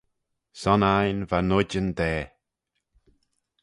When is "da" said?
1.97-2.13